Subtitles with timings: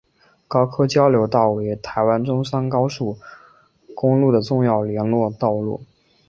[0.47, 3.19] 高科交流道为台湾中山高速
[3.95, 5.83] 公路的重要联络道路。